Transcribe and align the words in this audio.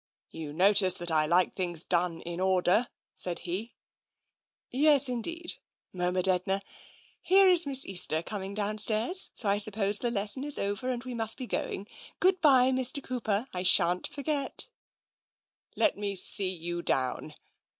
"You 0.31 0.51
notice 0.51 0.95
that 0.95 1.11
I 1.11 1.27
like 1.27 1.53
things 1.53 1.83
done 1.83 2.21
in 2.21 2.39
order?" 2.39 2.87
said 3.23 3.37
he." 3.45 3.75
Yes, 4.71 5.07
indeed," 5.07 5.59
murmured 5.93 6.27
Edna." 6.27 6.63
Here 7.21 7.47
is 7.47 7.67
Miss 7.67 7.85
Easter 7.85 8.23
coming 8.23 8.55
downstairs, 8.55 9.29
so 9.35 9.47
I 9.47 9.59
suppose 9.59 9.99
the 9.99 10.09
lesson 10.09 10.43
is 10.43 10.57
over, 10.57 10.89
and 10.89 11.03
we 11.03 11.13
must 11.13 11.37
be 11.37 11.45
going. 11.45 11.85
Good 12.19 12.41
bye, 12.41 12.71
Mr. 12.71 13.03
Cooper— 13.03 13.45
I 13.53 13.61
shan't 13.61 14.07
forget.''" 14.07 14.67
Let 15.75 15.99
me 15.99 16.15
see 16.15 16.49
you 16.49 16.81
down. 16.81 17.35